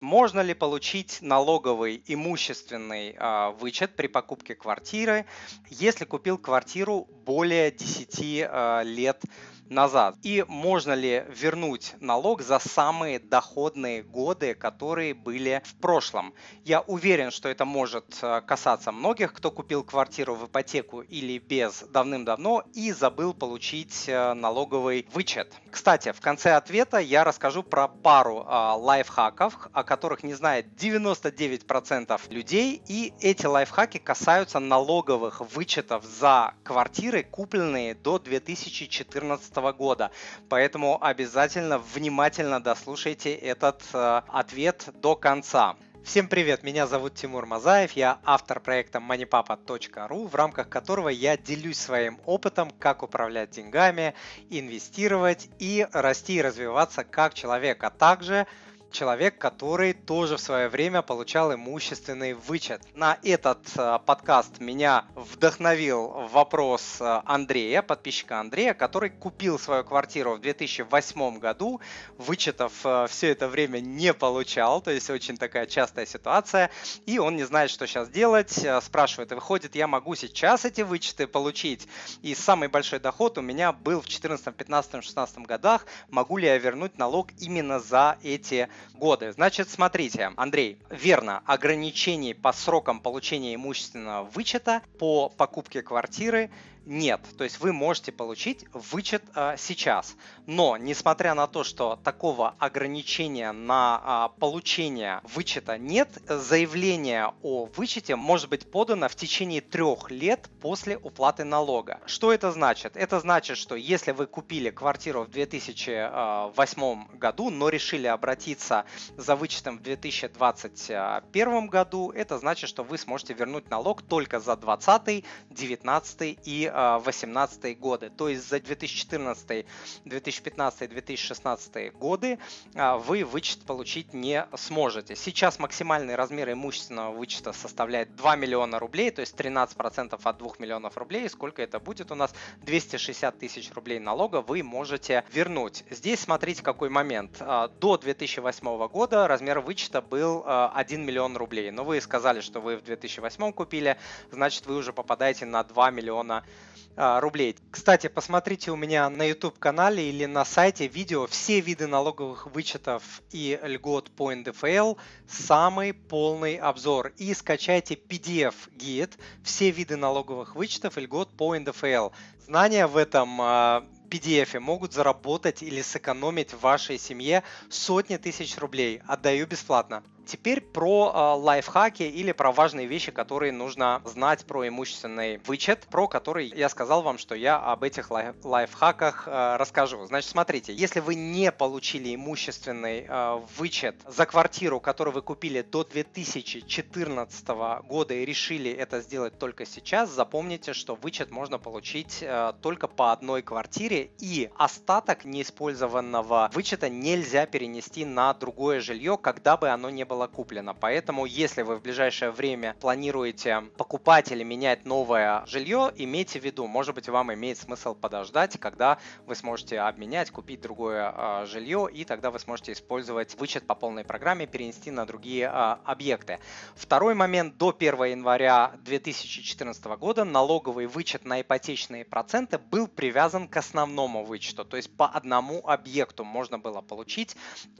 Можно 0.00 0.40
ли 0.40 0.54
получить 0.54 1.18
налоговый 1.20 2.02
имущественный 2.06 3.10
э, 3.10 3.50
вычет 3.58 3.96
при 3.96 4.06
покупке 4.06 4.54
квартиры, 4.54 5.26
если 5.68 6.06
купил 6.06 6.38
квартиру 6.38 7.06
более 7.30 7.70
10 7.70 8.18
э, 8.20 8.82
лет 8.84 9.22
назад? 9.70 10.16
И 10.22 10.44
можно 10.48 10.92
ли 10.92 11.24
вернуть 11.28 11.94
налог 12.00 12.42
за 12.42 12.58
самые 12.58 13.20
доходные 13.20 14.02
годы, 14.02 14.54
которые 14.54 15.14
были 15.14 15.62
в 15.64 15.74
прошлом? 15.76 16.34
Я 16.64 16.80
уверен, 16.80 17.30
что 17.30 17.48
это 17.48 17.64
может 17.64 18.18
э, 18.20 18.42
касаться 18.44 18.90
многих, 18.90 19.32
кто 19.32 19.52
купил 19.52 19.84
квартиру 19.84 20.34
в 20.34 20.46
ипотеку 20.46 21.02
или 21.02 21.38
без 21.38 21.84
давным-давно 21.88 22.64
и 22.74 22.90
забыл 22.90 23.32
получить 23.32 24.08
э, 24.08 24.34
налоговый 24.34 25.06
вычет. 25.12 25.54
Кстати, 25.70 26.10
в 26.10 26.20
конце 26.20 26.54
ответа 26.54 26.98
я 26.98 27.22
расскажу 27.22 27.62
про 27.62 27.86
пару 27.86 28.44
лайфхаков, 28.44 29.68
о 29.72 29.84
которых 29.84 30.24
не 30.24 30.34
знает 30.34 30.66
99% 30.76 32.20
людей, 32.30 32.82
и 32.88 33.12
эти 33.20 33.46
лайфхаки 33.46 33.98
касаются 33.98 34.58
налоговых 34.58 35.40
вычетов 35.40 36.04
за 36.04 36.54
квартиры, 36.64 37.19
купленные 37.22 37.94
до 37.94 38.18
2014 38.18 39.54
года. 39.76 40.10
Поэтому 40.48 41.02
обязательно 41.02 41.78
внимательно 41.78 42.62
дослушайте 42.62 43.34
этот 43.34 43.82
э, 43.92 44.22
ответ 44.28 44.88
до 44.94 45.16
конца. 45.16 45.76
Всем 46.02 46.28
привет, 46.28 46.62
меня 46.62 46.86
зовут 46.86 47.14
Тимур 47.14 47.46
Мазаев, 47.46 47.92
я 47.92 48.18
автор 48.24 48.58
проекта 48.58 48.98
moneypapa.ru, 48.98 50.28
в 50.28 50.34
рамках 50.34 50.68
которого 50.68 51.08
я 51.10 51.36
делюсь 51.36 51.78
своим 51.78 52.18
опытом, 52.24 52.70
как 52.78 53.02
управлять 53.02 53.50
деньгами, 53.50 54.14
инвестировать 54.48 55.50
и 55.58 55.86
расти 55.92 56.36
и 56.36 56.42
развиваться 56.42 57.04
как 57.04 57.34
человек, 57.34 57.84
а 57.84 57.90
также 57.90 58.46
человек, 58.90 59.38
который 59.38 59.92
тоже 59.92 60.36
в 60.36 60.40
свое 60.40 60.68
время 60.68 61.02
получал 61.02 61.54
имущественный 61.54 62.34
вычет. 62.34 62.82
На 62.94 63.18
этот 63.22 63.58
э, 63.76 63.98
подкаст 64.04 64.60
меня 64.60 65.04
вдохновил 65.14 66.28
вопрос 66.32 66.98
э, 67.00 67.22
Андрея, 67.24 67.82
подписчика 67.82 68.40
Андрея, 68.40 68.74
который 68.74 69.10
купил 69.10 69.58
свою 69.58 69.84
квартиру 69.84 70.34
в 70.34 70.40
2008 70.40 71.38
году, 71.38 71.80
вычетов 72.18 72.72
э, 72.84 73.06
все 73.08 73.30
это 73.30 73.48
время 73.48 73.80
не 73.80 74.12
получал, 74.12 74.80
то 74.80 74.90
есть 74.90 75.08
очень 75.10 75.36
такая 75.36 75.66
частая 75.66 76.06
ситуация, 76.06 76.70
и 77.06 77.18
он 77.18 77.36
не 77.36 77.44
знает, 77.44 77.70
что 77.70 77.86
сейчас 77.86 78.08
делать, 78.08 78.64
спрашивает, 78.82 79.32
выходит, 79.32 79.74
я 79.74 79.86
могу 79.86 80.14
сейчас 80.14 80.64
эти 80.64 80.80
вычеты 80.82 81.26
получить, 81.26 81.86
и 82.22 82.34
самый 82.34 82.68
большой 82.68 82.98
доход 82.98 83.38
у 83.38 83.42
меня 83.42 83.72
был 83.72 84.00
в 84.00 84.04
2014, 84.04 84.54
15, 84.54 85.04
16 85.04 85.38
годах, 85.38 85.86
могу 86.10 86.36
ли 86.36 86.46
я 86.46 86.58
вернуть 86.58 86.98
налог 86.98 87.28
именно 87.38 87.78
за 87.78 88.18
эти 88.22 88.68
годы. 88.94 89.32
Значит, 89.32 89.68
смотрите, 89.70 90.32
Андрей, 90.36 90.78
верно, 90.90 91.42
ограничений 91.46 92.34
по 92.34 92.52
срокам 92.52 93.00
получения 93.00 93.54
имущественного 93.54 94.24
вычета 94.24 94.82
по 94.98 95.28
покупке 95.28 95.82
квартиры 95.82 96.50
нет. 96.86 97.20
То 97.36 97.44
есть 97.44 97.60
вы 97.60 97.72
можете 97.72 98.12
получить 98.12 98.64
вычет 98.72 99.22
а, 99.34 99.56
сейчас. 99.56 100.16
Но, 100.46 100.76
несмотря 100.76 101.34
на 101.34 101.46
то, 101.46 101.64
что 101.64 101.98
такого 102.02 102.54
ограничения 102.58 103.52
на 103.52 104.00
а, 104.02 104.28
получение 104.28 105.20
вычета 105.34 105.78
нет, 105.78 106.08
заявление 106.26 107.32
о 107.42 107.66
вычете 107.66 108.16
может 108.16 108.48
быть 108.48 108.70
подано 108.70 109.08
в 109.08 109.14
течение 109.14 109.60
трех 109.60 110.10
лет 110.10 110.48
после 110.60 110.96
уплаты 110.98 111.44
налога. 111.44 112.00
Что 112.06 112.32
это 112.32 112.52
значит? 112.52 112.96
Это 112.96 113.20
значит, 113.20 113.56
что 113.56 113.74
если 113.74 114.12
вы 114.12 114.26
купили 114.26 114.70
квартиру 114.70 115.24
в 115.24 115.30
2008 115.30 117.18
году, 117.18 117.50
но 117.50 117.68
решили 117.68 118.06
обратиться 118.06 118.84
за 119.16 119.36
вычетом 119.36 119.78
в 119.78 119.82
2021 119.82 121.66
году, 121.68 122.10
это 122.10 122.38
значит, 122.38 122.68
что 122.68 122.82
вы 122.82 122.98
сможете 122.98 123.34
вернуть 123.34 123.70
налог 123.70 124.02
только 124.02 124.40
за 124.40 124.56
20, 124.56 125.24
19 125.50 126.38
и 126.44 126.69
2018 126.70 127.78
годы. 127.78 128.10
То 128.10 128.28
есть 128.28 128.48
за 128.48 128.60
2014, 128.60 129.66
2015, 130.04 130.90
2016 130.90 131.92
годы 131.94 132.38
а, 132.74 132.98
вы 132.98 133.24
вычет 133.24 133.64
получить 133.64 134.14
не 134.14 134.46
сможете. 134.54 135.16
Сейчас 135.16 135.58
максимальный 135.58 136.14
размер 136.14 136.52
имущественного 136.52 137.12
вычета 137.12 137.52
составляет 137.52 138.14
2 138.16 138.36
миллиона 138.36 138.78
рублей, 138.78 139.10
то 139.10 139.20
есть 139.20 139.34
13% 139.34 140.20
от 140.22 140.38
2 140.38 140.50
миллионов 140.58 140.96
рублей. 140.96 141.28
Сколько 141.28 141.62
это 141.62 141.80
будет 141.80 142.10
у 142.10 142.14
нас? 142.14 142.32
260 142.62 143.38
тысяч 143.38 143.70
рублей 143.72 143.98
налога 143.98 144.40
вы 144.40 144.62
можете 144.62 145.24
вернуть. 145.32 145.84
Здесь 145.90 146.20
смотрите 146.20 146.62
какой 146.62 146.88
момент. 146.88 147.36
А, 147.40 147.68
до 147.68 147.96
2008 147.96 148.88
года 148.88 149.26
размер 149.26 149.60
вычета 149.60 150.02
был 150.02 150.44
1 150.46 150.46
а, 150.46 150.84
миллион 151.04 151.36
рублей. 151.36 151.70
Но 151.70 151.84
вы 151.84 152.00
сказали, 152.00 152.40
что 152.40 152.60
вы 152.60 152.76
в 152.76 152.82
2008 152.82 153.52
купили, 153.52 153.96
значит 154.30 154.66
вы 154.66 154.76
уже 154.76 154.92
попадаете 154.92 155.46
на 155.46 155.64
2 155.64 155.90
миллиона 155.90 156.38
а, 156.38 156.59
рублей. 157.00 157.56
Кстати, 157.70 158.08
посмотрите 158.08 158.70
у 158.70 158.76
меня 158.76 159.08
на 159.08 159.22
YouTube 159.22 159.58
канале 159.58 160.10
или 160.10 160.26
на 160.26 160.44
сайте 160.44 160.86
видео 160.86 161.26
все 161.26 161.60
виды 161.60 161.86
налоговых 161.86 162.46
вычетов 162.46 163.22
и 163.30 163.58
льгот 163.62 164.10
по 164.10 164.34
НДФЛ, 164.34 164.96
самый 165.26 165.94
полный 165.94 166.56
обзор 166.56 167.12
и 167.16 167.32
скачайте 167.32 167.94
PDF 167.94 168.54
гид 168.76 169.16
все 169.42 169.70
виды 169.70 169.96
налоговых 169.96 170.54
вычетов 170.54 170.98
и 170.98 171.00
льгот 171.00 171.30
по 171.36 171.58
НДФЛ. 171.58 172.10
Знания 172.46 172.86
в 172.86 172.96
этом 172.96 173.40
а, 173.40 173.86
PDF 174.10 174.58
могут 174.58 174.92
заработать 174.92 175.62
или 175.62 175.80
сэкономить 175.80 176.52
в 176.52 176.60
вашей 176.60 176.98
семье 176.98 177.44
сотни 177.70 178.16
тысяч 178.16 178.58
рублей. 178.58 179.00
Отдаю 179.06 179.46
бесплатно. 179.46 180.02
Теперь 180.30 180.60
про 180.60 181.10
э, 181.12 181.42
лайфхаки 181.42 182.04
или 182.04 182.30
про 182.30 182.52
важные 182.52 182.86
вещи, 182.86 183.10
которые 183.10 183.50
нужно 183.50 184.00
знать 184.04 184.46
про 184.46 184.68
имущественный 184.68 185.38
вычет, 185.38 185.88
про 185.90 186.06
который 186.06 186.46
я 186.46 186.68
сказал 186.68 187.02
вам, 187.02 187.18
что 187.18 187.34
я 187.34 187.58
об 187.58 187.82
этих 187.82 188.12
лайф 188.12 188.36
лайфхаках 188.44 189.26
э, 189.26 189.56
расскажу. 189.56 190.06
Значит, 190.06 190.30
смотрите, 190.30 190.72
если 190.72 191.00
вы 191.00 191.16
не 191.16 191.50
получили 191.50 192.14
имущественный 192.14 193.06
э, 193.08 193.40
вычет 193.56 193.96
за 194.06 194.24
квартиру, 194.24 194.78
которую 194.78 195.14
вы 195.14 195.22
купили 195.22 195.62
до 195.62 195.82
2014 195.82 197.48
года 197.82 198.14
и 198.14 198.24
решили 198.24 198.70
это 198.70 199.00
сделать 199.00 199.36
только 199.36 199.66
сейчас, 199.66 200.10
запомните, 200.10 200.74
что 200.74 200.94
вычет 200.94 201.32
можно 201.32 201.58
получить 201.58 202.18
э, 202.20 202.52
только 202.62 202.86
по 202.86 203.10
одной 203.10 203.42
квартире 203.42 204.12
и 204.20 204.48
остаток 204.54 205.24
неиспользованного 205.24 206.50
вычета 206.54 206.88
нельзя 206.88 207.46
перенести 207.46 208.04
на 208.04 208.32
другое 208.32 208.78
жилье, 208.78 209.18
когда 209.18 209.56
бы 209.56 209.70
оно 209.70 209.90
не 209.90 210.04
было 210.04 210.19
было 210.20 210.26
куплено. 210.26 210.74
Поэтому, 210.74 211.24
если 211.24 211.62
вы 211.62 211.76
в 211.76 211.82
ближайшее 211.82 212.30
время 212.30 212.76
планируете 212.78 213.62
покупать 213.78 214.30
или 214.32 214.44
менять 214.44 214.84
новое 214.84 215.46
жилье, 215.46 215.90
имейте 215.96 216.38
в 216.38 216.44
виду, 216.44 216.66
может 216.66 216.94
быть, 216.94 217.08
вам 217.08 217.32
имеет 217.32 217.56
смысл 217.56 217.94
подождать, 217.94 218.58
когда 218.60 218.98
вы 219.24 219.34
сможете 219.34 219.80
обменять, 219.80 220.30
купить 220.30 220.60
другое 220.60 221.14
э, 221.16 221.46
жилье, 221.46 221.88
и 221.90 222.04
тогда 222.04 222.30
вы 222.30 222.38
сможете 222.38 222.72
использовать 222.72 223.34
вычет 223.36 223.66
по 223.66 223.74
полной 223.74 224.04
программе, 224.04 224.46
перенести 224.46 224.90
на 224.90 225.06
другие 225.06 225.46
э, 225.46 225.76
объекты. 225.84 226.38
Второй 226.74 227.14
момент, 227.14 227.56
до 227.56 227.74
1 227.76 228.04
января 228.04 228.72
2014 228.84 229.84
года 229.98 230.24
налоговый 230.24 230.86
вычет 230.86 231.24
на 231.24 231.40
ипотечные 231.40 232.04
проценты 232.04 232.58
был 232.58 232.88
привязан 232.88 233.48
к 233.48 233.56
основному 233.56 234.24
вычету, 234.24 234.66
то 234.66 234.76
есть 234.76 234.94
по 234.94 235.06
одному 235.06 235.66
объекту 235.66 236.24
можно 236.24 236.58
было 236.58 236.82
получить 236.82 237.36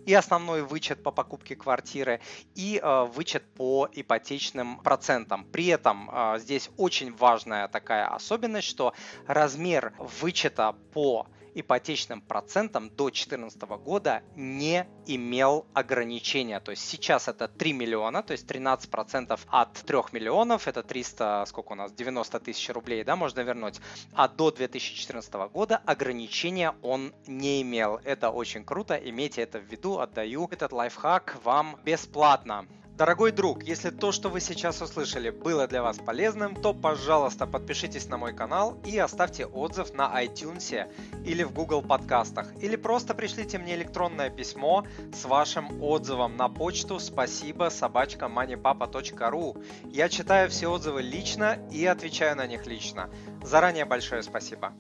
и 0.07 0.15
основной 0.15 0.63
вычет 0.63 1.03
по 1.03 1.11
покупке 1.11 1.55
квартиры, 1.55 2.20
и 2.55 2.81
э, 2.83 3.05
вычет 3.05 3.45
по 3.55 3.89
ипотечным 3.93 4.79
процентам. 4.79 5.45
При 5.45 5.67
этом 5.67 6.11
э, 6.13 6.39
здесь 6.39 6.71
очень 6.77 7.15
важная 7.15 7.69
такая 7.69 8.07
особенность, 8.07 8.69
что 8.69 8.95
размер 9.27 9.93
вычета 9.99 10.75
по 10.93 11.27
ипотечным 11.55 12.21
процентам 12.21 12.89
до 12.91 13.05
2014 13.05 13.61
года 13.63 14.23
не 14.37 14.87
имел 15.07 15.67
ограничения. 15.75 16.61
То 16.61 16.71
есть 16.71 16.89
сейчас 16.89 17.29
это 17.29 17.49
3 17.49 17.73
миллиона, 17.73 18.23
то 18.23 18.33
есть 18.33 18.47
13% 18.47 19.41
от 19.49 19.73
3 19.73 19.99
миллионов, 20.13 20.69
это 20.69 20.83
300, 20.83 21.45
сколько 21.47 21.73
у 21.73 21.75
нас, 21.75 21.93
90 21.93 22.41
тысяч 22.41 22.69
рублей, 22.71 23.05
да, 23.05 23.17
можно 23.17 23.41
вернуть. 23.41 23.81
А 24.15 24.29
до 24.29 24.51
2014 24.51 25.33
года 25.53 25.81
ограничения 25.85 26.75
он 26.83 27.13
не 27.27 27.63
имел. 27.63 28.01
Это 28.05 28.31
очень 28.31 28.65
круто, 28.65 28.95
имейте 28.95 29.43
это 29.43 29.59
в 29.59 29.65
виду, 29.65 29.99
отдаю 29.99 30.49
этот 30.51 30.73
лайфхак 30.73 31.39
вам 31.45 31.79
бесплатно. 31.85 32.67
Дорогой 33.01 33.33
друг, 33.33 33.63
если 33.63 33.89
то, 33.89 34.13
что 34.13 34.29
вы 34.29 34.43
сейчас 34.43 34.83
услышали, 34.83 35.31
было 35.31 35.67
для 35.67 35.83
вас 35.83 35.97
полезным, 35.97 36.55
то, 36.55 36.75
пожалуйста, 36.75 37.47
подпишитесь 37.47 38.09
на 38.09 38.19
мой 38.19 38.35
канал 38.35 38.79
и 38.85 38.99
оставьте 38.99 39.47
отзыв 39.47 39.95
на 39.95 40.23
iTunes 40.23 40.87
или 41.25 41.43
в 41.43 41.51
Google 41.55 41.81
подкастах. 41.81 42.53
Или 42.61 42.77
просто 42.77 43.15
пришлите 43.15 43.57
мне 43.57 43.75
электронное 43.75 44.29
письмо 44.29 44.87
с 45.15 45.25
вашим 45.25 45.83
отзывом 45.83 46.37
на 46.37 46.51
почту 46.51 47.01
спасибо 47.01 47.71
собачка 47.71 48.27
moneypapa.ru. 48.27 49.65
Я 49.87 50.11
читаю 50.11 50.51
все 50.51 50.69
отзывы 50.69 51.01
лично 51.01 51.57
и 51.73 51.87
отвечаю 51.87 52.37
на 52.37 52.47
них 52.47 52.67
лично. 52.67 53.09
Заранее 53.43 53.87
большое 53.87 54.23
спасибо. 54.23 54.75